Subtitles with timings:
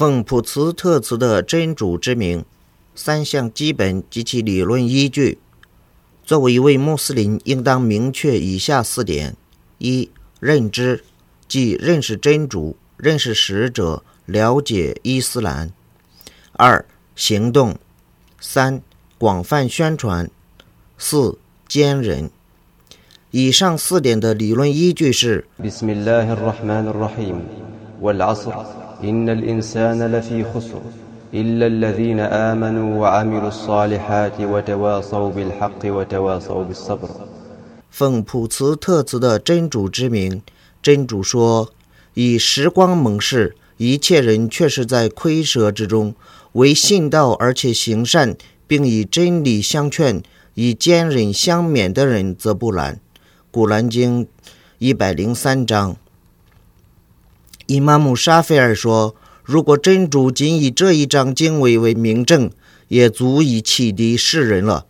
[0.00, 2.42] 奉普茨特茨的真主之名，
[2.94, 5.36] 三项基本及其理论依据。
[6.24, 9.36] 作为一位穆斯林，应当明确以下四点：
[9.76, 10.10] 一、
[10.40, 11.04] 认知，
[11.46, 15.68] 即认识真主、认识使者、了解伊斯兰；
[16.52, 16.82] 二、
[17.14, 17.74] 行动；
[18.40, 18.80] 三、
[19.18, 20.28] 广泛宣传；
[20.96, 21.36] 四、
[21.68, 22.30] 坚忍。
[23.32, 25.46] 以上四点的理论依据是。
[37.88, 40.42] 奉普慈特慈的真主之名，
[40.82, 41.70] 真主说
[42.14, 46.14] ：“以时光蒙视，一切人却是在亏舍之中。
[46.52, 50.22] 唯信道而且行善，并以真理相劝，
[50.54, 53.00] 以坚忍相勉的人，则不然。”
[53.50, 54.26] 古兰经
[54.78, 55.96] 一百零三章。
[57.70, 59.14] 伊玛目沙菲尔说
[59.46, 62.50] ：“如果真主仅以这一章经文为明证，
[62.88, 64.86] 也足以启迪世人了。”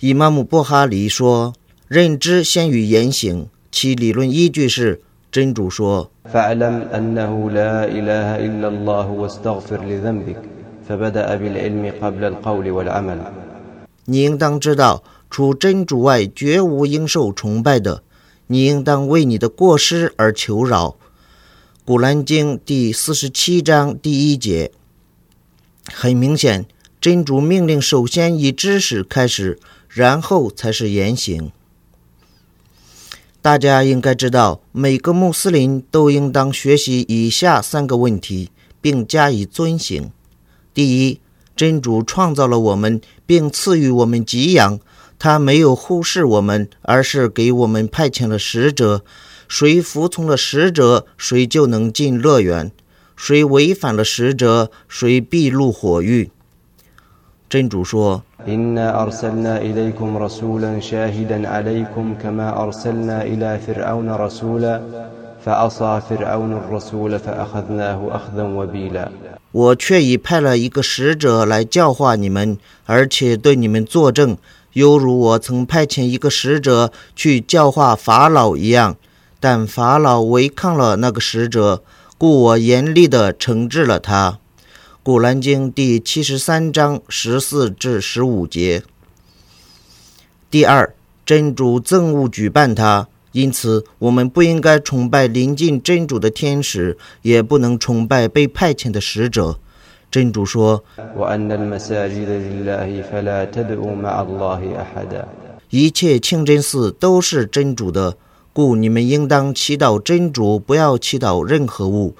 [0.00, 1.54] 伊玛目布哈里说
[1.88, 5.00] ：“认知先于言行，其理论依据是
[5.32, 6.10] 真主说
[14.04, 18.02] ：‘你应当知道，除真主外，绝无应受崇拜的。
[18.48, 20.96] 你应当为你的过失而求饶。’”
[21.86, 24.72] 《古兰经》第四十七章第一节，
[25.92, 26.64] 很明显，
[26.98, 29.58] 真主命令首先以知识开始，
[29.90, 31.52] 然后才是言行。
[33.42, 40.10] 大家应该知道，每个穆斯林都应当学习以下三个问题，并加以遵行：
[40.72, 41.20] 第一，
[41.54, 44.80] 真主创造了我们，并赐予我们给养，
[45.18, 49.04] 他没有忽视我们，而是给我们派遣了使者。
[49.48, 52.70] 谁服从了使者，谁就能进乐园；
[53.16, 56.30] 谁违反了使者，谁必入火狱。
[57.48, 58.24] 真主说
[69.52, 74.36] ：“我却已派了一个使者来教化你们，而且对你们作证，
[74.72, 78.96] 犹如我曾派遣一个使者去教化法老一样。”
[79.44, 81.82] 但法老违抗了那个使者，
[82.16, 84.38] 故我严厉地惩治了他。
[85.02, 88.82] 古兰经第七十三章十四至十五节。
[90.50, 90.94] 第二，
[91.26, 99.58] 真主憎恶举办他，因此我们不应该崇拜临近真主的天使，也不能崇拜被派遣的使者。
[100.10, 100.82] 真主说
[105.68, 108.16] ：“一切清真寺都是真主的。”
[108.54, 112.14] 故你们应当祈祷真主，不要祈祷任何物。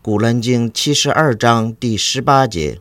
[0.00, 2.78] 古兰经七十二章第十八节。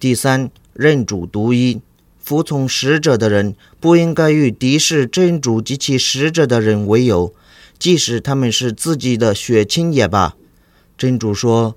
[0.00, 1.80] 第三，认主独一，
[2.18, 7.32] 服从使者的人不应该与敌视真主及其使者的人为友，
[7.78, 10.34] 即使他们是自己的血亲也罢。
[10.98, 11.76] 真主说。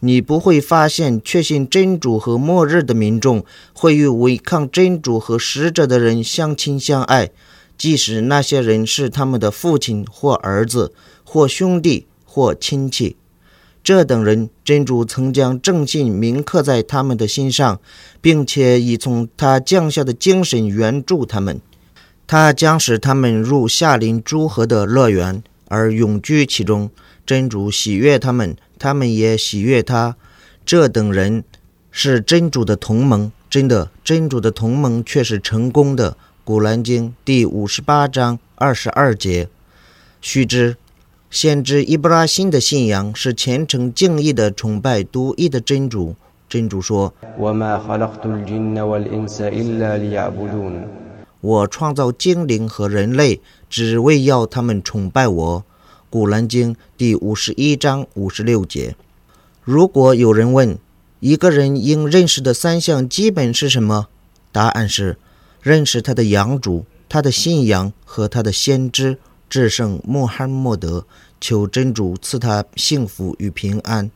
[0.00, 7.30] 你不会发现确信真主和末日的民众会与违抗真主和使者的人相亲相爱，
[7.78, 10.92] 即使那些人是他们的父亲或儿子
[11.24, 13.16] 或兄弟或亲戚。
[13.82, 17.80] 这等人，真主曾将正信铭刻在他们的心上，
[18.20, 21.60] 并且已从他降下的精神援助他们。
[22.26, 26.90] 他将使他们入夏林诸河的乐园，而永居其中。
[27.26, 28.56] 真主喜悦他们。
[28.78, 30.16] 他们也喜悦他，
[30.64, 31.42] 这等人
[31.90, 33.32] 是真主的同盟。
[33.48, 36.16] 真的，真主的同盟却是成功的。
[36.44, 39.48] 古兰经第五十八章二十二节。
[40.20, 40.76] 须知，
[41.30, 46.14] 先知伊布拉辛的信仰是虔诚敬意的崇拜独一的真主。
[46.48, 47.12] 真主说
[51.40, 55.64] ：“我创造精灵和人类，只为要他们崇拜我。”
[56.08, 58.94] 古兰经第五十一章五十六节：
[59.64, 60.78] 如果有人问
[61.18, 64.06] 一个人应认识的三项基本是什么，
[64.52, 65.18] 答案是
[65.60, 69.18] 认识他的养主、他的信仰和他的先知
[69.50, 71.04] 至圣穆罕默德，
[71.40, 74.08] 求真主赐他幸福与平安。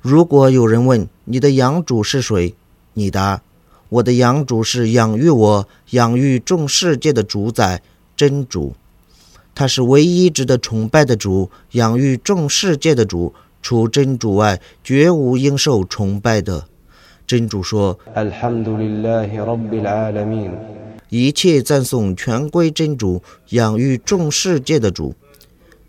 [0.00, 2.54] 如果有人问你的养主是谁，
[2.92, 3.42] 你答：
[3.88, 7.82] 我的养主是养育我、养育众世界的主宰
[8.16, 8.76] 真主。
[9.54, 13.34] 他是唯一值得崇拜的主，养育众世界的主。
[13.62, 16.66] 除真主外，绝无应受崇拜的。
[17.26, 17.98] 真主说
[21.08, 25.14] ：“一切赞颂全归真主，养育众世界的主。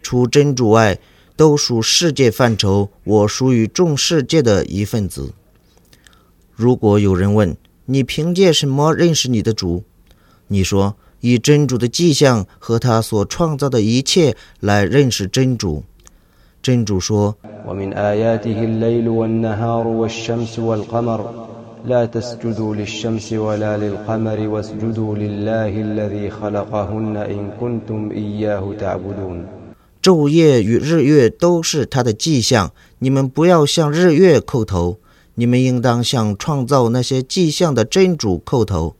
[0.02, 0.98] 除真主外，
[1.36, 2.90] 都属世界范畴。
[3.04, 5.34] 我属于众世界的一份子。”
[6.56, 7.58] 如果有人问
[7.88, 9.84] 你凭借什么认识你的主，
[10.48, 10.96] 你说
[11.26, 15.84] 以真主的迹象和他所创造的一切来认识真主。
[16.62, 17.36] 真主说
[30.00, 34.98] 昼夜与日月都是他的迹象你们不要向日月叩头
[35.34, 38.96] 你们应当向创造那些迹象的真主叩头。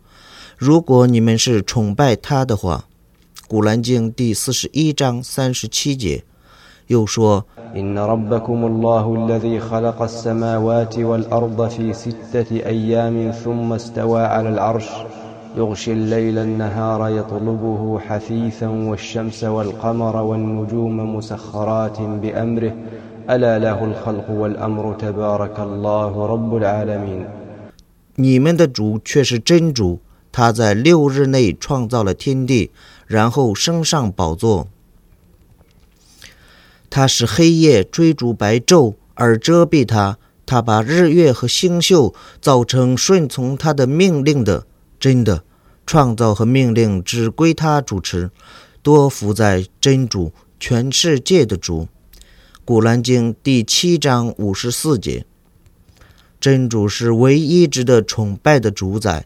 [0.66, 2.86] 如果你们是崇拜他的话，
[3.48, 6.24] 《古兰经》第四十一章三十七节
[6.88, 7.46] 又说
[28.16, 30.00] ：“你们的主却是真主。”
[30.38, 32.70] 他在六日内创造了天地，
[33.08, 34.68] 然后升上宝座。
[36.90, 44.68] 他使黑夜追逐白昼而遮蔽他，他把日月和星宿造成顺从他的命令的。
[45.00, 45.46] 真的，
[45.86, 48.30] 创造和命令只归他主持，
[48.84, 51.88] 多福在真主，全世界的主。
[52.66, 55.26] 古兰经第七章五十四节，
[56.42, 59.26] 真主是唯一值得崇拜的主宰。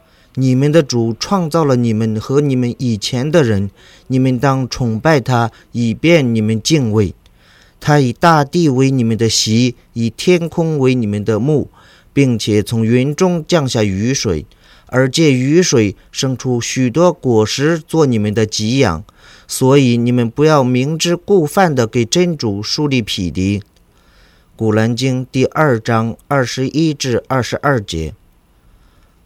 [0.35, 3.69] 你们的主创造了你们和你们以前的人，
[4.07, 7.13] 你们当崇拜他，以便你们敬畏
[7.79, 7.99] 他。
[7.99, 11.69] 以大地为你们的席，以天空为你们的幕，
[12.13, 14.45] 并且从云中降下雨水，
[14.85, 19.03] 而借雨水生出许多果实做你们的给养。
[19.47, 23.61] 所以你们不要明知故犯的给真主树立匹敌。
[24.55, 28.13] 古兰经第二章二十一至二十二节。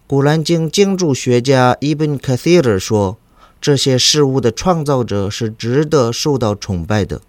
[0.07, 3.17] 古兰经经注学家伊本·卡西尔说
[3.59, 7.21] ：“这些事物的创造者是值得受到崇拜的。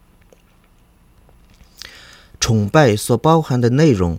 [2.38, 4.18] 崇拜所包含的内容：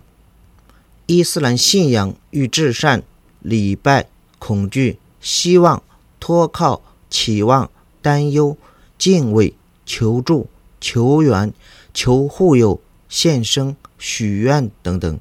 [1.06, 3.04] 伊斯兰信仰与至善、
[3.38, 4.08] 礼拜、
[4.40, 5.80] 恐惧、希望、
[6.18, 7.70] 托靠、期望、
[8.02, 8.56] 担忧、
[8.98, 9.54] 敬畏、
[9.86, 10.48] 求助、
[10.80, 11.52] 求援、
[11.94, 15.20] 求护佑、献生、许愿等等。”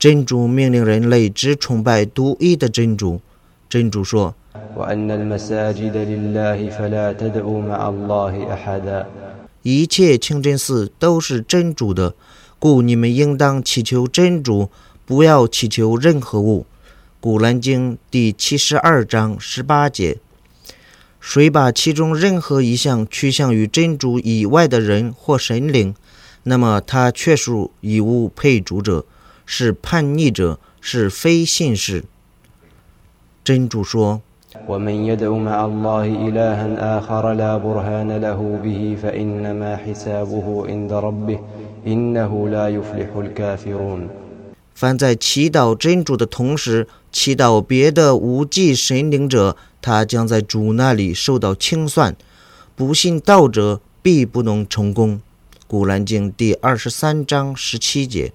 [0.00, 3.20] 真主命令人类只崇拜独一的真主。
[3.68, 4.34] 真主说
[9.62, 12.14] ：“一切清真寺都是真主的，
[12.58, 14.70] 故你们应当祈求真主，
[15.04, 16.64] 不要祈求任何物。”
[17.20, 20.16] 古兰经第七十二章十八节。
[21.20, 25.94] 谁把其中任何一项趋向于真主以外的人或神灵，
[26.44, 29.04] 那么他确属以物配主者。
[29.52, 32.04] 是叛逆者，是非信士。
[33.42, 34.22] 真主说
[44.72, 52.14] ：“凡在祈祷真主的同时祈祷别的无忌神灵者，他将在主那里受到清算。
[52.76, 55.20] 不信道者必不能成功。”
[55.66, 58.32] 古兰经第二十三章十七节。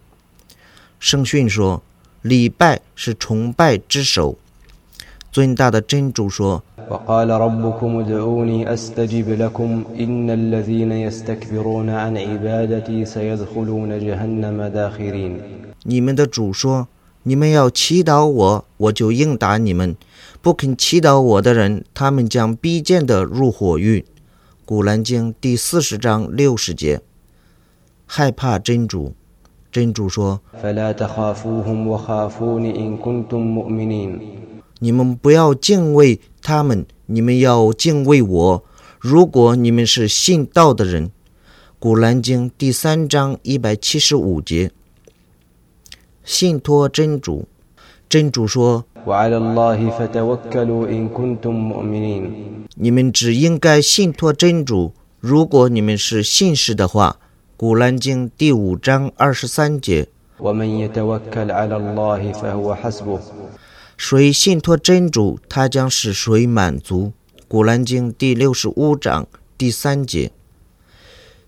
[1.00, 1.84] 圣训说
[2.24, 4.38] ：“礼拜是崇拜之首。”
[5.32, 6.64] 尊大的真主说
[15.84, 16.88] ：“你们的主说，
[17.24, 19.96] 你们要祈祷我，我就应答你们；
[20.42, 24.06] 不肯祈祷我的人，他们将逼贱的入火狱。”
[24.64, 27.02] 古兰经第四十章六十节。
[28.06, 29.14] 害怕真主。
[29.76, 30.40] 真主说
[34.80, 38.64] ：“你们不要敬畏他们，你们要敬畏我。
[39.02, 41.08] 如果你们是信道的人，
[41.78, 44.72] 《古兰经》第三章一百七十五节。
[46.24, 47.46] 信托真主，
[48.08, 48.86] 真主说：
[52.76, 57.18] 你们只应该信托真主，如果你们是信士的话。”
[57.58, 60.10] 古兰经》第五章二十三节。”
[63.96, 67.14] 谁信托真主，他将使谁满足。
[67.48, 69.26] 古兰经第六十五章
[69.58, 70.34] 第三节。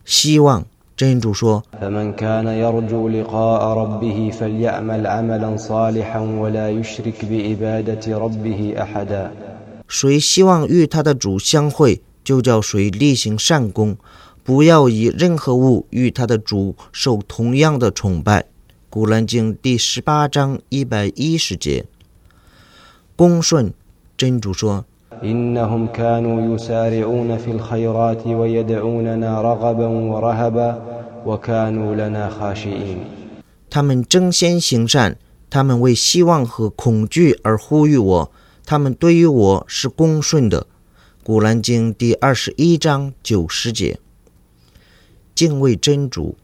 [0.06, 1.66] 希望真主说
[9.90, 13.98] ：“谁希望与他的主相会，就叫谁例行善功，
[14.48, 18.46] 不要以任何物与他的主受同样的崇拜。”
[18.90, 21.84] 古兰经第十八章一百一十节。
[23.18, 23.74] 恭顺，
[24.16, 24.86] 真主说
[33.70, 35.18] ：“他们争先行善，
[35.50, 38.32] 他们为希望和恐惧而呼吁我，
[38.66, 40.68] 他们对于我是恭顺的。”
[41.22, 44.00] 古兰经第二十一章九十节。
[45.38, 46.36] 敬畏真主，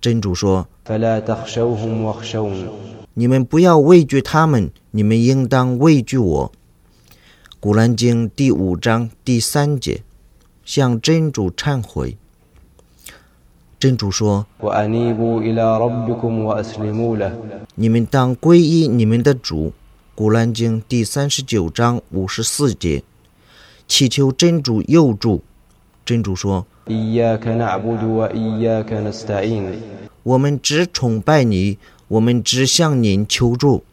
[0.00, 0.66] 真主说。
[3.14, 6.52] 你们不要畏惧他们，你们应当畏惧我。
[7.60, 10.02] 古兰经第五章第三节，
[10.64, 12.16] 向真主忏悔。
[13.78, 14.44] 真主说
[17.76, 19.72] ：“你们当皈依你们的主。”
[20.16, 23.04] 古兰经第三十九章五十四节，
[23.86, 25.40] 祈求真主佑助。
[26.04, 26.66] 真主说。
[30.22, 31.78] 我们只崇拜你，
[32.08, 33.84] 我们只向您求助。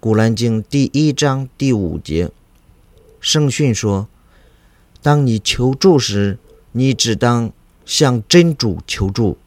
[0.00, 2.30] 古兰经第一章第五节，
[3.20, 4.08] 圣训说
[5.00, 6.38] ：“当你求助时，
[6.72, 7.52] 你只当
[7.84, 9.38] 向真主求助，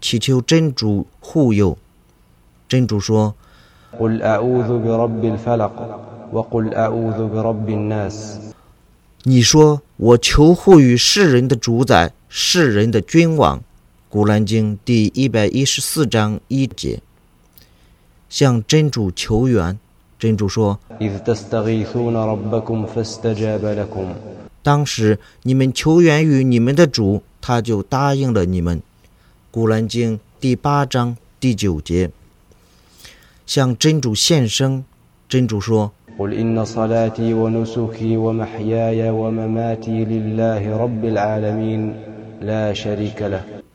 [0.00, 1.76] 祈求真主护佑。”
[2.68, 3.34] 真主说
[9.28, 13.62] ：“你说我求护于世人的主宰，世人的君王。”
[14.08, 17.02] 古兰经第一百一十四章一节，
[18.30, 19.78] 向真主求援。
[20.18, 20.80] 真主说
[24.62, 28.80] ：“当时你们求援于你们的主，他就答应了你们。”
[29.52, 32.10] 古兰经第八章第九节，
[33.44, 34.86] 向真主献声。
[35.28, 35.92] 真主说：“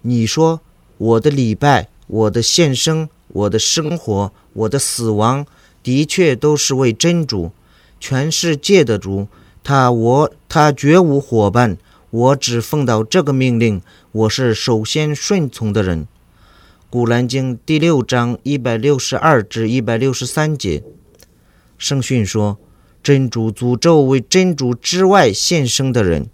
[0.02, 0.60] 你说
[0.98, 5.46] 我的礼拜、我的献身、我的生活、我的死亡，
[5.82, 7.52] 的确都是为真主，
[7.98, 9.30] 全世界的主。
[9.64, 11.78] 他我他绝无伙伴，
[12.10, 13.82] 我只奉到这个命令，
[14.12, 16.06] 我是首先顺从的人。
[16.90, 20.84] 古兰经第六章一百六十二至一百六十三节，
[21.78, 22.58] 圣训说：
[23.02, 26.30] 真主诅咒为真主之外献身的人，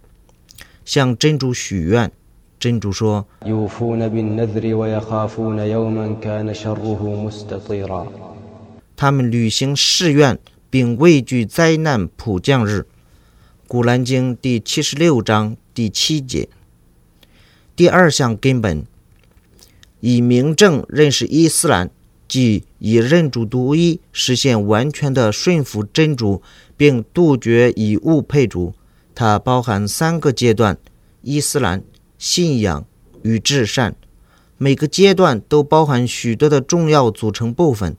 [0.85, 2.11] 向真主许愿。
[2.59, 3.25] 真主说
[8.97, 10.37] ：“他们履行誓愿，
[10.69, 12.85] 并畏惧灾难普降日。”
[13.71, 16.49] 《古兰经》第七十六章第七节。
[17.77, 18.85] 第二项根本，
[20.01, 21.89] 以明正认识伊斯兰，
[22.29, 26.41] 即以认主独一，实现完全的顺服真主，
[26.77, 28.73] 并杜绝以物配主。
[29.13, 30.77] 它包含三个阶段：
[31.23, 31.83] 伊斯兰。
[32.21, 32.85] 信仰
[33.21, 33.95] 与至善，
[34.57, 37.95] 每个阶段都包含许多的重要组成部分。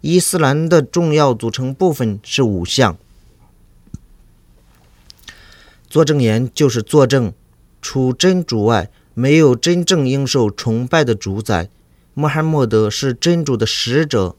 [0.00, 2.98] 伊斯兰的重要组成部分是五项：
[5.88, 7.32] 作证言就是作证，
[7.80, 11.66] 除真主外，没有真正应受崇拜的主宰；
[12.14, 14.36] 穆罕默德是真主的使者；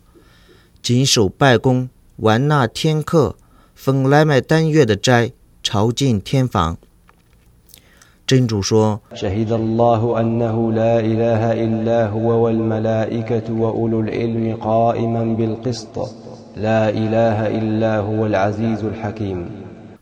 [0.83, 3.35] 谨守拜功，完纳天课，
[3.73, 5.31] 奉来买单月的斋，
[5.63, 6.77] 朝觐天房。
[8.27, 9.01] 真主说：“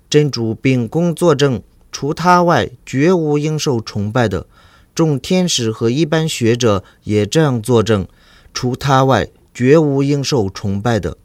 [0.09, 4.45] 真主秉公作证，除他外，绝无应受崇拜的。
[4.93, 8.07] 众天使和一般学者也这样作证，
[8.53, 11.17] 除他外，绝无应受崇拜的。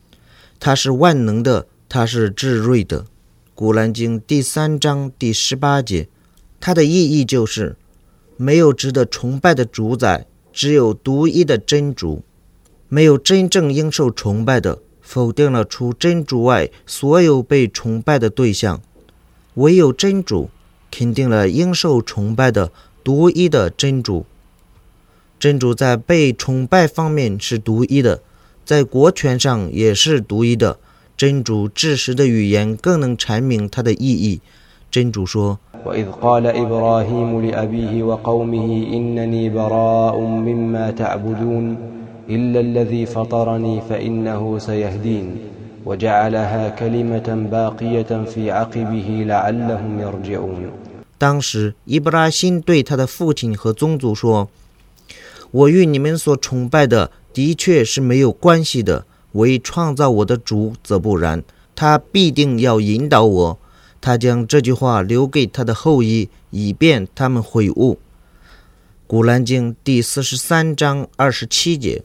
[0.58, 3.02] 他是万能的，他是至睿的。”
[3.58, 6.08] 《古兰经》第三章第十八节。
[6.58, 7.76] 它的意义就是，
[8.36, 12.22] 没有值得崇拜的主宰，只有独一的真主，
[12.88, 18.78] 没有真正应受崇拜的，否定了除真主外所有被崇拜的对象；
[19.54, 20.50] 唯有真主，
[20.90, 22.72] 肯定了应受崇拜的
[23.05, 24.25] 独一的真主。
[25.39, 28.21] 真主在被崇拜方面是独一的，
[28.63, 30.77] 在国权上也是独一的。
[31.17, 34.41] 真主至实的语言更能阐明它的意义。
[34.89, 35.59] 真主说。
[35.85, 41.77] وإذ قال إبراهيم لأبيه وقومه إنني براء مما تعبدون
[42.29, 45.37] إلا الذي فطرني فإنه سيهدين
[45.85, 50.61] وجعلها كلمة باقية في عقبه لعلهم يرجعون
[51.18, 54.50] 当时，伊布拉辛对他的父亲和宗族说
[55.50, 61.42] ：“我与你们所崇拜的的确是没有关系的，唯创造我的主则不然，
[61.74, 63.58] 他必定要引导我。”
[63.98, 67.94] 他将这句话留给他的后裔，以便他们悔悟。
[69.08, 72.04] 《古兰经》第四十三章二十七节。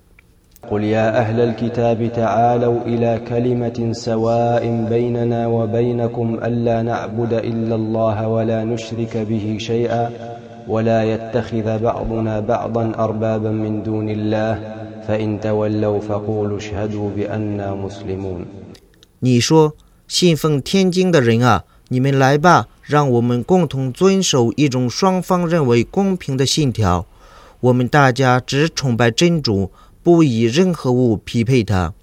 [0.71, 8.64] قل يا أهل الكتاب تعالوا إلى كلمة سواء بيننا وبينكم ألا نعبد إلا الله ولا
[8.64, 10.11] نشرك به شيئا
[10.69, 14.52] ولا يتخذ بعضنا بعضا أربابا من دون الله
[15.07, 18.45] فإن تولوا فقولوا اشهدوا بأننا مسلمون
[19.21, 19.73] 你说，
[20.09, 21.62] 信奉天经的人啊！
[21.88, 27.07] 你们来吧，让我们共同遵守一种双方认为公平的信条。
[27.61, 29.71] 我们大家只崇拜真主，
[30.02, 31.95] 不以任何物匹配他。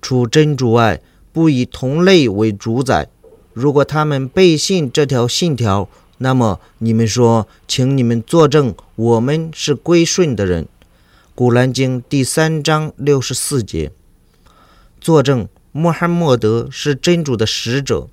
[0.00, 1.00] 除真主外，
[1.32, 3.08] 不以同类为主宰。
[3.52, 5.88] 如果他们背信这条信条，
[6.18, 10.66] 那么你们说，请你们作证，我们是归顺的人。
[11.34, 13.90] 古兰经第三章六十四节，
[15.00, 18.08] 作证穆罕默德是真主的使者。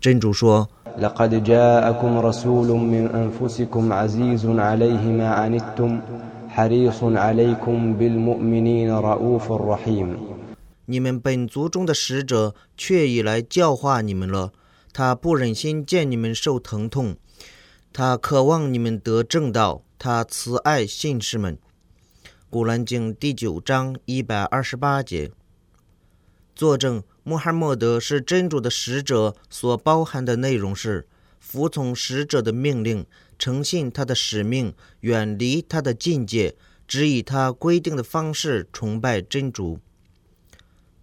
[0.00, 0.68] 真主说：“
[0.98, 6.00] لقد جاءكم رسول من أنفسكم عزيز عليه ما عنتم
[6.54, 10.16] حريص عليكم بالمؤمنين رؤوف رحيم。”
[10.86, 14.52] 你们本族中的使者却已来教化你们了。
[14.92, 17.16] 他不忍心见你们受疼痛，
[17.92, 19.82] 他渴望你们得正道。
[19.98, 21.58] 他慈爱信士们。
[22.48, 25.30] 古兰经第九章一百二十八节。
[26.54, 27.02] 作证。
[27.22, 31.06] 穆罕默德是真主的使者，所包含的内容是
[31.38, 33.04] 服从使者的命令，
[33.37, 36.55] 诚信他的使命，远离他的境界，
[36.87, 39.79] 只以他规定的方式崇拜真主。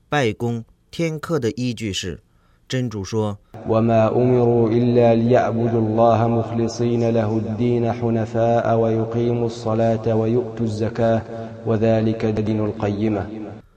[0.09, 2.21] 拜功天课的依据是，
[2.68, 3.38] 真主说。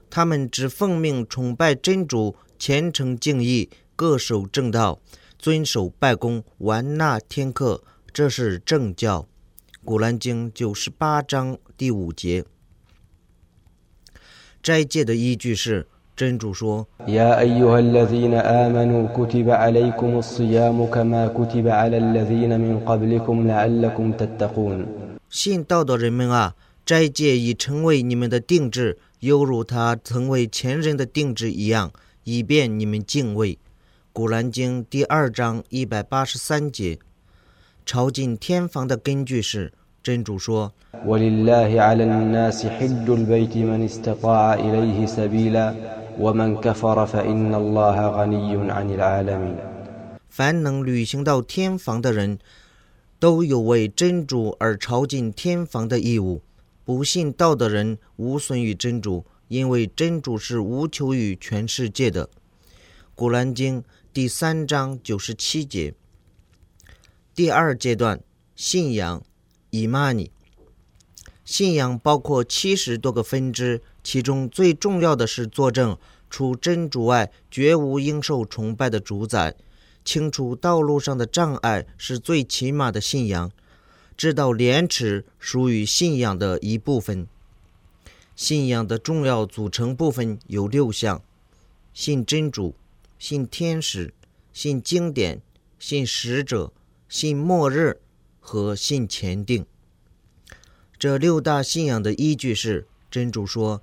[0.08, 4.98] 他们只奉命崇拜真主，虔诚敬意，各守正道，
[5.38, 7.82] 遵守拜功，完纳天课，
[8.16, 9.26] 这是正教。
[9.84, 12.46] 古兰经九十八章第五节。
[14.62, 16.88] 斋戒的依据是真主说
[25.28, 31.92] ：“信道的人们啊，斋戒已成为你们的定制。”犹如他成为前人的定制一样，
[32.24, 33.58] 以便你们敬畏。
[34.14, 36.98] 古兰经第二章一百八十三节，
[37.86, 39.72] 朝觐天房的根据是
[40.02, 40.74] 真主说
[50.28, 52.40] ：“凡能履行到天房的人，
[53.20, 56.42] 都有为真主而朝觐天房的义务。”
[56.84, 62.28] 不信道的人无损于真主，因为真主是无求于全世界的。
[63.14, 65.94] 古兰经第三章九十七节。
[67.36, 68.22] 第二阶段，
[68.54, 69.22] 信仰，
[69.68, 70.30] 伊玛尼。
[71.44, 75.98] 信仰包括七十多个分支，其中最重要的是作证，
[76.30, 79.54] 除真主外，绝无应受崇拜的主宰。
[80.02, 83.52] 清除道路上的障碍，是最起码的信仰。
[84.16, 87.26] 知道廉耻属于信仰的一部分。
[88.34, 91.20] 信仰的重要组成部分有六项：
[91.92, 92.74] 信真主、
[93.18, 94.14] 信天使、
[94.54, 95.42] 信经典、
[95.78, 96.72] 信使者、
[97.07, 97.99] 信末日
[98.39, 99.65] 和信前定。
[100.97, 103.81] 这六大信仰的依据是真主说。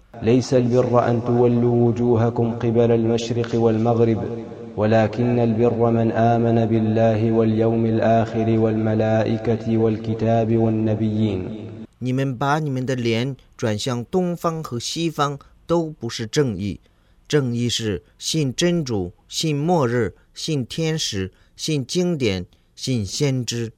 [4.78, 15.36] ولكن البر من آمن بالله واليوم الآخر والملائكة والكتاب والنبيين 你们把你们的脸转向东方和西方，
[15.66, 16.78] 都不是正义。
[17.26, 23.71] 正义是信真主、信末日、信天使、信经典、 信先知。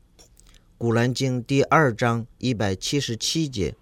[0.77, 3.75] 古兰经第二章一百七十七节。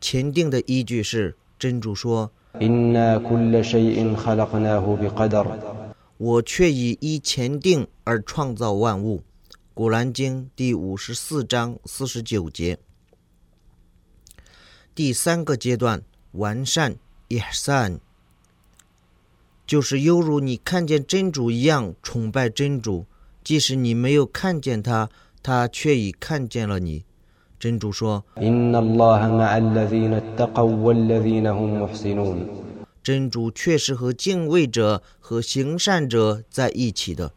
[0.00, 2.32] 前定的依据是真主说
[6.16, 9.22] 我确已依前定而创造万物。
[9.74, 12.78] 古兰经第五十四章四十九节。
[14.94, 16.02] 第三个阶段
[16.32, 16.96] 完善
[17.28, 18.00] 也善
[19.66, 23.06] 就是犹如你看见真主一样崇拜真主。
[23.42, 25.08] 即使你没有看见他
[25.42, 27.04] 他却已看见了你。
[27.58, 28.24] 真主说
[33.02, 37.32] 真主确实和敬畏者和行善者在一起的。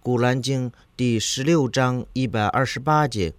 [0.00, 3.32] 古兰经第十六章一百二十八节。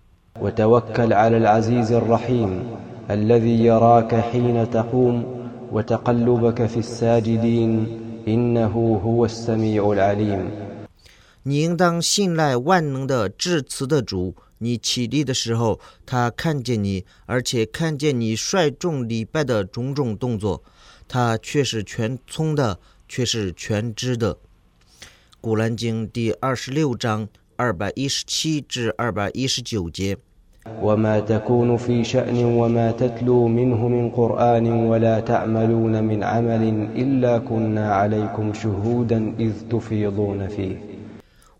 [11.46, 14.34] 你应当信赖万能的至慈的主。
[14.58, 20.62] 你起立的时候，他看见你，而且看见你率众礼拜的种种动作。
[21.08, 24.38] 他却是全聪的，却是全知的。
[25.40, 30.16] 古兰经第二十六章二百一十七至二百一十九节。
[30.80, 36.62] وما تكون في شأن وما تتلو منه من قرآن ولا تعملون من عمل
[36.94, 40.76] إلا كنا عليكم شهودا إذ تفيضون فيه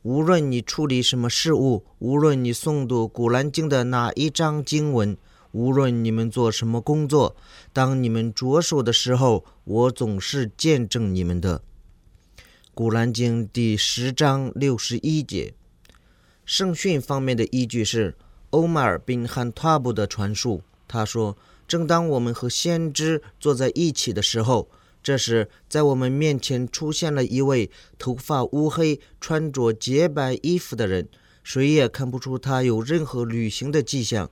[0.04, 5.18] 无论你处理什么事物，无论你诵读《古兰经》的哪一章经文，
[5.52, 7.36] 无论你们做什么工作，
[7.74, 11.60] 当你们着手的时候，我总是见证你们的。
[12.74, 15.54] 《古兰经》第十章六十一节。
[16.46, 18.16] 圣训方面的依据是
[18.52, 20.62] 欧麦尔宾汉塔布的传述。
[20.88, 21.36] 他说
[21.68, 24.70] ：“正当我们和先知坐在一起的时候，
[25.08, 31.08] 这时在我们面前出现了一位头发乌黑、穿着洁白衣服的人，
[31.42, 34.30] 谁也看不出他有任何旅行的迹象。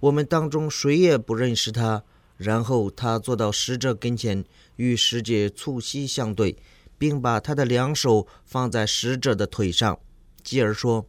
[0.00, 2.04] 我们当中谁也不认识他。
[2.38, 4.42] 然后他坐到使者跟前，
[4.76, 6.56] 与使者促膝相对，
[6.96, 9.98] 并把他的两手放在使者的腿上，
[10.42, 11.04] 继而说：‘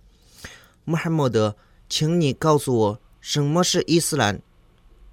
[0.83, 1.55] 穆罕默德，
[1.87, 4.41] 请你告诉我什么是伊斯兰。’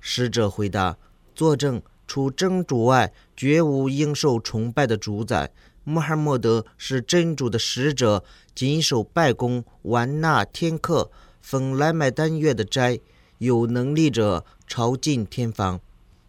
[0.01, 0.99] 使者回答
[1.37, 1.81] ：‘作证。’
[2.13, 5.51] 除真主外，绝无应受崇拜的主宰。
[5.83, 8.23] 穆罕默德是真主的使者，
[8.55, 13.01] 谨守拜功，完纳天课，封来买丹月的斋。
[13.39, 15.81] 有能力者朝觐天房。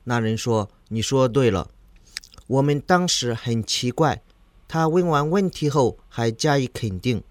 [0.05, 1.69] 那人说：“你说对了。”
[2.47, 4.21] 我们当时很奇怪。
[4.69, 7.21] 他问完问题后，还加以肯定。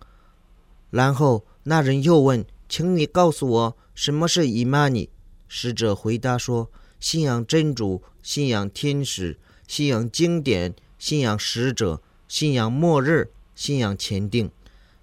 [0.91, 5.09] 然后那人又问：“请你告诉我，什么是伊玛尼？”
[5.49, 6.71] 使者回答说
[7.03, 9.37] ：“信仰真主。”信仰天使，
[9.67, 14.49] 信仰经典，信仰使者，信仰末日，信仰前定。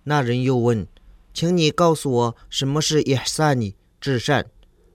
[0.06, 0.88] 那人又问
[1.34, 4.46] ：“请你告诉我，什么是伊萨尼至善？”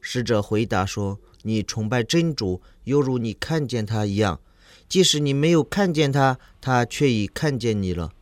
[0.01, 4.41] 使者回答说：“你崇拜真主，犹如你看见他一样；
[4.89, 8.15] 即使你没有看见他，他却已看见你了。”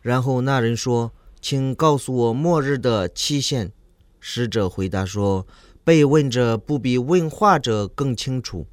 [0.00, 3.72] 然后那人说：“请告诉我末日的期限。”
[4.20, 5.46] 使者回答说
[5.88, 8.66] ：“被问者不比问话者更清楚。”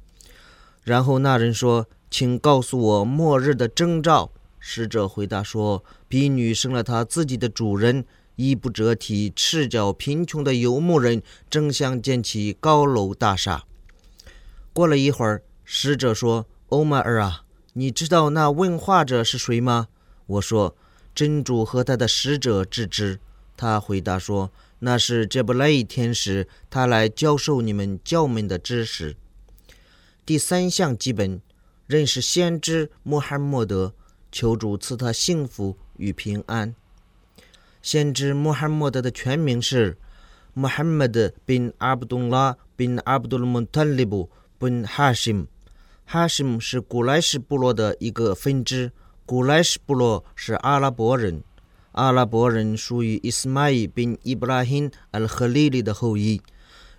[0.84, 13.64] 然后那人说：“请告诉我末日的征兆。”使者回答说：“婢女生了她自己的主人，衣不遮体、赤脚、贫穷的游牧人争相建起高楼大厦。”
[14.74, 19.88] 过了一会儿，使者说：“欧麦尔啊，你知道那问话者是谁吗？”
[20.26, 20.76] 我说
[21.14, 23.18] ：“真主和他的使者知之。”
[23.56, 29.16] 他回答说：“那是这不勒天使，他来教授你们教门的知识。”
[30.26, 31.40] 第三项基本，
[31.86, 33.94] 认识先知穆罕默德，
[34.32, 36.74] 求主赐他幸福与平安。
[37.80, 39.96] 先知穆罕默德的全名是
[40.52, 45.46] 穆罕默德 bin 阿卜杜拉 bin 阿卜杜勒穆塔利布 bin 哈什姆。
[46.04, 48.90] 哈什姆是古莱什部落的一个分支。
[49.24, 51.42] 古莱什部落是阿拉伯人，
[51.95, 56.41] 阿拉伯人属于伊斯玛仪 bin 伊布拉辛尔赫利利的后裔。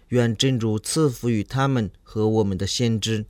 [0.08, 3.24] 愿真主赐福于他们和我们的先知。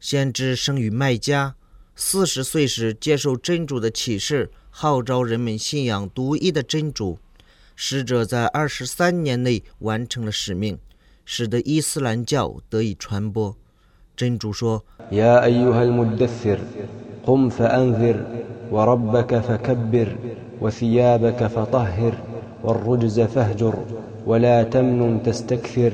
[0.00, 1.56] 先知生于麦加，
[1.94, 7.18] 四十岁时接受真主的启示，号召人们信仰独一的真主。
[7.76, 10.78] 使者在二十三年内完成了使命，
[11.26, 13.54] 使得伊斯兰教得以传播。
[14.16, 16.58] 真主说 يا أيها المدثر
[17.26, 18.16] قم فأنذر
[18.70, 20.08] وربك فكبر
[20.60, 22.14] وثيابك فطهر
[22.62, 23.74] والرجز فاهجر
[24.26, 25.92] ولا تمنن تستكثر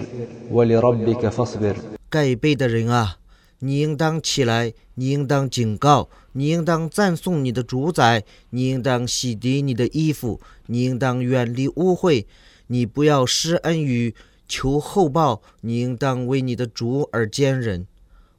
[0.50, 1.76] ولربك فاصبر：“
[2.08, 3.16] 盖背的人啊，
[3.58, 12.24] 你应当起来，你应当警告，你应当赞颂你的主宰，你应当洗涤你的衣服，你应当远离污秽，
[12.68, 14.14] 你不要施恩于
[14.46, 17.86] 求厚报，你应当为你的主而坚忍。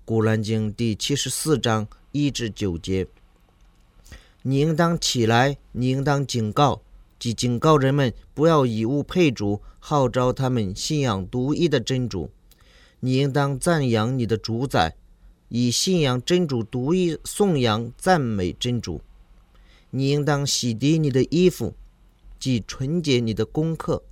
[0.06, 3.08] 古兰经第七十四章一至九节。
[4.49, 6.81] 你应当起来，你应当警告，
[7.19, 12.31] 即警告人们不要以物配主，号召他们信仰独一的真主。
[13.01, 14.95] 你应当赞扬你的主宰，
[15.49, 19.01] 以信仰真主独一颂扬赞美真主。
[19.91, 21.75] 你应当洗涤你的衣服，
[22.39, 24.05] 即纯洁你的功课。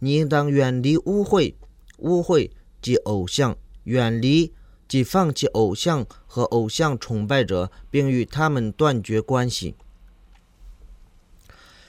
[0.00, 1.54] 你应当远离污秽，
[2.00, 2.50] 污秽
[2.82, 4.52] 即偶像，远离。
[4.94, 9.74] 即放弃偶像和偶像崇拜者，并与他们断绝关系。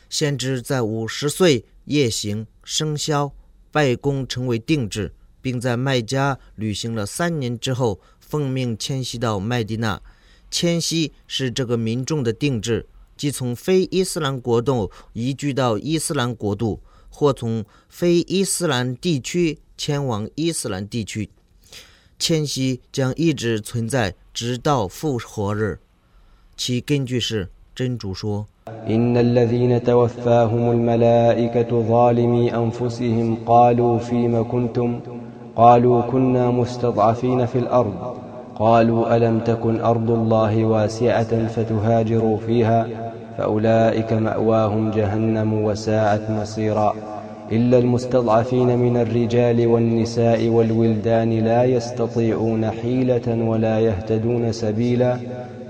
[0.10, 3.32] 先知在五十岁夜行生肖
[3.72, 10.02] 拜功成为定制，并在麦加旅行了三年之后，奉命迁徙到麦地那。
[10.50, 21.30] 迁徙是这个民众的定制，即从非伊斯兰国度移居到伊斯兰国度，或从非伊斯兰地区迁往伊斯兰地区。
[22.19, 25.79] 迁徙将一直存在，直到复活日。
[26.57, 28.47] 其根据是真主说：“
[28.87, 35.01] إن الذين توفاهم الملائكة ظالمي أنفسهم قالوا فيما كنتم
[35.57, 37.95] قالوا كنا مستضعفين في الأرض
[38.55, 42.89] قالوا ألم تكن أرض الله واسعة فتهاجروا فيها
[43.39, 46.95] فأولئك مأواهم جهنم وساءت مصيرا”
[47.51, 55.19] إلا المستضعفين من الرجال والنساء والولدان لا يستطيعون حيلة ولا يهتدون سبيلا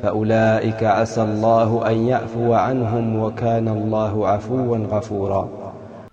[0.02, 5.48] فأولئك عسى الله أن يعفو عنهم وكان الله عفوا غفورا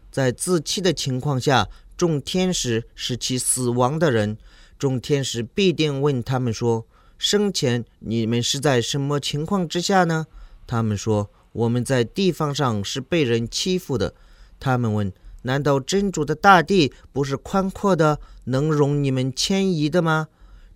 [0.10, 1.67] 在自欺的情况下，
[1.98, 4.38] 众天使使其死亡的人，
[4.80, 10.28] 众天使必定问他们说：“生前你们是在什么情况之下呢？”
[10.65, 14.13] 他们说：“我们在地方上是被人欺负的。”
[14.62, 15.12] 他们问。
[15.42, 20.28] 难道真主的大地不是宽阔的，能容你们迁移的吗？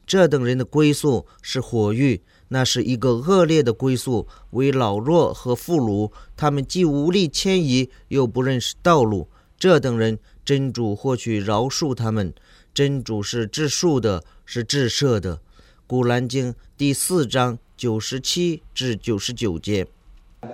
[0.07, 6.13] 这等人的归宿是火狱，那是一个恶劣的归宿，为老弱和妇孺。
[6.37, 9.29] 他们既无力迁移，又不认识道路。
[9.59, 12.33] 这等人，真主或许饶恕他们。
[12.73, 15.41] 真主是至恕的，是至赦的。
[15.87, 19.87] 古兰经第四章九十七至九十九节。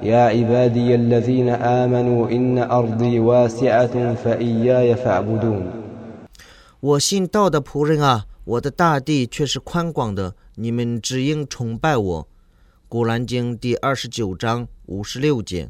[0.01, 5.63] يا عبادي الذين آمنوا إن أرضي واسعة فإياي فاعبدون
[6.79, 12.27] 我信道的仆人啊，我的大地却是宽广的，你们只应崇拜我。
[12.89, 15.69] 古兰经第二十九章五十六节，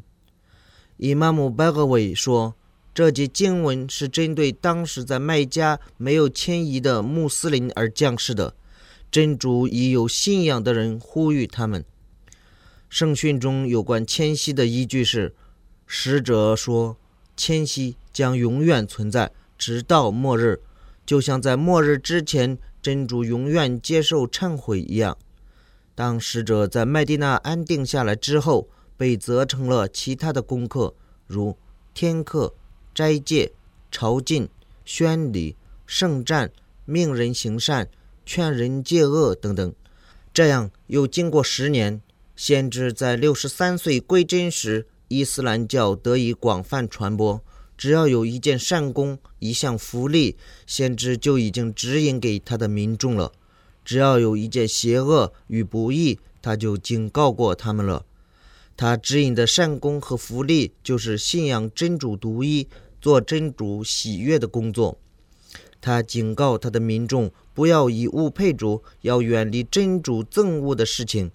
[0.98, 2.54] 伊玛目巴格韦说，
[2.92, 8.54] 这节经文是针对当时在麦加没有迁移的穆斯林而降世的，
[9.10, 11.84] 真主已有信仰的人呼吁他们。
[12.93, 15.33] 圣训中有关迁徙的依据是，
[15.87, 16.95] 使者说，
[17.35, 20.61] 迁徙将永远存在，直到末日，
[21.03, 25.17] 就像在末日之前，真主永远接受忏悔一样。
[25.95, 30.93] 当使者在麦地那安定下来之后，被责成了其他的功课，
[31.25, 31.57] 如
[31.95, 32.53] 天课、
[32.93, 33.53] 斋戒、
[33.89, 34.49] 朝觐、
[34.85, 35.55] 宣礼、
[35.87, 36.51] 圣战、
[36.85, 37.89] 命人行善、
[38.23, 39.73] 劝人戒恶等等。
[40.31, 41.99] 这样又经过十年。
[42.35, 47.41] 先知在六十三岁归真时，伊斯兰教得以广泛传播。
[47.77, 53.31] 只要有一件善功、一项福利，先知就已经指引给他的民众了；
[53.83, 58.05] 只要有一件邪恶与不义，他就警告过他们了。
[58.75, 62.67] 他指引的善功和福利，就是信仰真主独一、
[63.01, 64.97] 做真主喜悦的工作。
[65.81, 71.31] 他警告他的民众，不要以物配主，要远离真主憎恶的事情。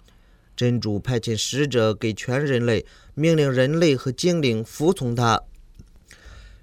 [0.59, 5.41] 真主派遣使者给全人类，命令人类和精灵服从他。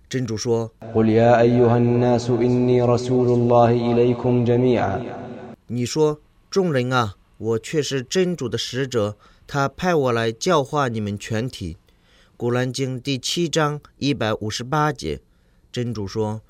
[0.06, 0.70] 真主说
[5.68, 11.78] ：“你说，众人啊，我却是真主的使者，他派我来教化你们全体。”
[12.36, 15.20] 古兰经第七章一百五十八节，
[15.72, 16.42] 真主说。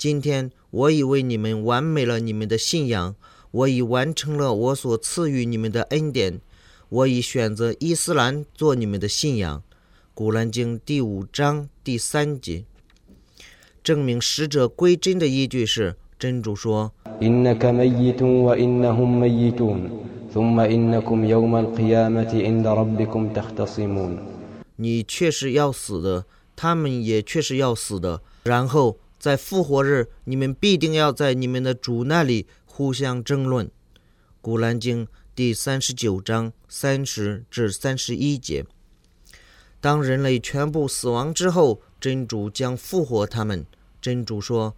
[0.00, 3.14] 今天我已为你们完美了你们的信仰，
[3.50, 6.40] 我已完成了我所赐予你们的恩典，
[6.88, 9.62] 我已选择伊斯兰做你们的信仰。
[10.14, 12.64] 古兰经第五章第三节，
[13.84, 16.94] 证明使者归真的依据是真主说
[24.76, 26.24] ：“你确实要死的，
[26.56, 33.70] 他们也确实要死的，然后。”在复活日，你们必定要在你们的主那里互相争论。
[34.40, 38.64] 古兰经第三十九章三十至三十一节。
[39.78, 43.66] 当人类全部死亡之后，真主将复活他们。
[44.00, 44.74] 真主说：“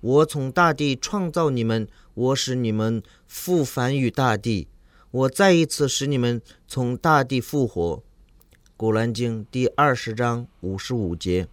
[0.00, 4.68] 我从大地创造你们，我使你们复返于大地，
[5.10, 8.02] 我再一次使你们从大地复活。”
[8.80, 11.48] 古兰经第二十章五十五节。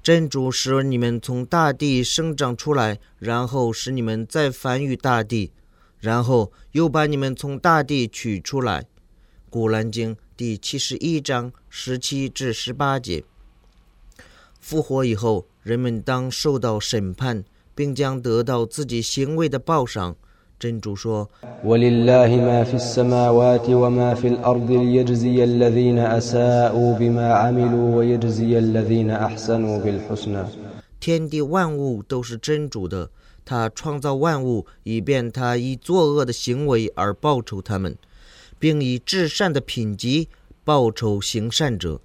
[0.00, 5.50] 真主使你们从大地生长出来，然后使你们再繁育大地，
[5.98, 8.84] 然后又把你们从大地取出来。
[9.50, 13.24] 古兰经第七十一章十七至十八节。
[14.60, 17.42] 复活以后，人们当受到审判，
[17.76, 20.16] 并将得到自己行为的报赏。
[20.58, 21.30] 真主说
[30.98, 33.10] ：“天地万物都是真主的，
[33.44, 37.94] 他创造万物，以便他以作恶的行为而报酬他们，
[38.58, 40.30] 并以至善的品级
[40.64, 42.00] 报酬行善者。”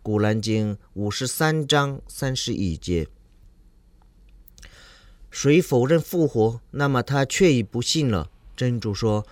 [0.00, 3.08] 古兰经五十三章三十一节。
[5.30, 8.28] 谁否认复活，那么他却已不信了。
[8.56, 9.24] 真主说：“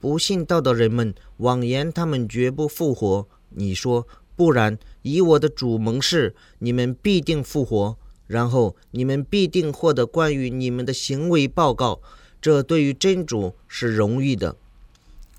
[0.00, 3.26] 不信道的人们妄言他们绝不复活。
[3.50, 12.00] 你说，不然，以我的主盟誓，你们必定复活，然后你们必定获得关于你们的行为报告。
[12.42, 14.56] 这对于真主是荣誉的。”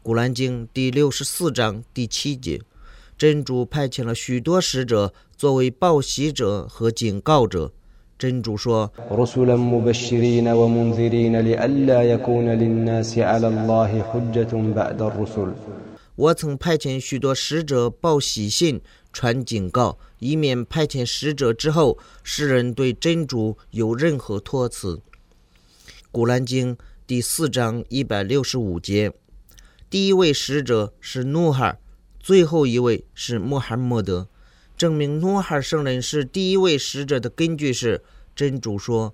[0.03, 2.59] 古兰经第六十四章第七节，
[3.19, 7.71] 真主派遣了许多使者作为报喜者和警告者。
[8.17, 8.91] 真主说
[16.15, 18.81] ：“我曾派遣许多使者报喜信、
[19.13, 24.99] 传警告，以免派遣使者之后，世人对真主有任何托辞。”
[26.11, 29.13] 古兰经第四章一百六十五节。
[29.91, 31.77] 第一位使者是努哈，
[32.17, 34.29] 最后一位是穆罕默德。
[34.77, 38.01] 证明努哈圣人是第一位使者的根据是，
[38.33, 39.13] 真主说：“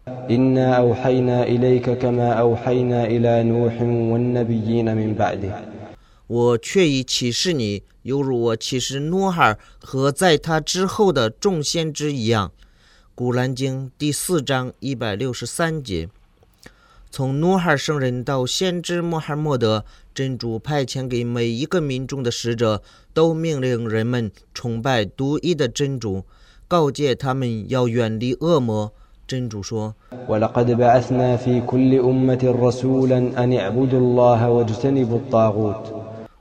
[6.28, 12.52] 我却已启示你，犹如我启示努哈和在他之后的众先知一样。”
[13.16, 16.08] 古兰经第四章一百六十三节。
[17.10, 19.86] 从努哈圣人到先知穆罕默德。
[20.13, 22.82] 真主派遣给每一个民众的使者，
[23.13, 26.24] 都命令人们崇拜独一的真主，
[26.67, 28.91] 告诫他们要远离恶魔。
[29.28, 29.93] 真主说：“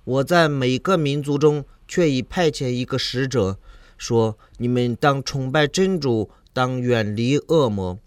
[0.05, 3.59] 我在每个民族中却已派遣一个使者，
[3.99, 7.99] 说你们当崇拜真主，当远离恶魔。”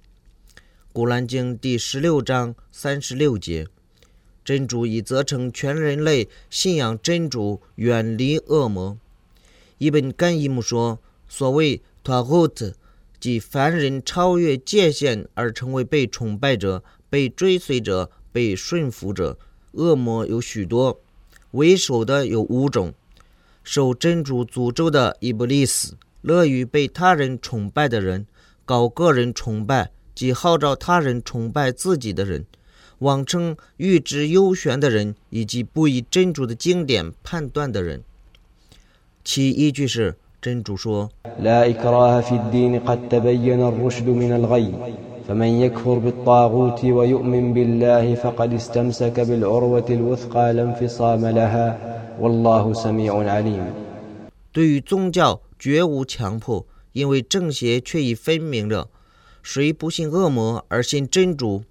[0.92, 3.68] 古兰经第十六章三十六节。
[4.44, 8.98] 真主已责成全人类信仰真主，远离恶魔。
[9.78, 11.00] 伊本甘伊姆说
[11.30, 12.74] ：“所谓‘托胡特’，
[13.20, 19.38] 即凡人超越界限而成为被崇拜者、被追随者、被顺服者。
[19.74, 21.00] 恶魔有许多，
[21.52, 22.96] 为首的有五种：
[23.64, 28.26] 受真主诅咒的伊布利斯，乐于被他人崇拜的人，
[28.66, 32.46] 搞个人崇拜，即号召他人崇拜自己的人。”
[33.00, 38.04] 妄称预知幽玄的人，以及不以真主的经典判断的人，
[39.24, 41.10] 其依据是真主说
[54.52, 58.90] ：“对于宗教绝无强迫，因为正邪却已分明了。
[59.42, 61.64] 谁不信恶魔而信真主？”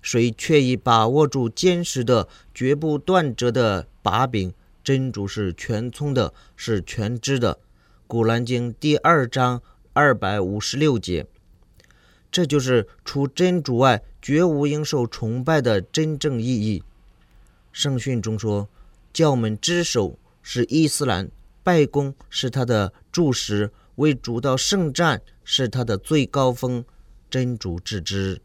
[0.00, 4.52] 谁却已把握住坚实的、绝不断折的把柄？
[4.84, 7.58] 真主是全聪的，是全知的。
[8.06, 9.60] 古兰经第二章
[9.92, 11.26] 二百五十六节。
[12.30, 16.84] 这就是除真主外，绝无应受崇拜的真正意义。
[17.72, 18.68] 圣训中说
[19.12, 21.28] ：“教门之首是伊斯兰，
[21.64, 26.84] 拜功是他的柱石，为主道圣战是他的最高峰。”
[27.36, 28.40] 真主之知。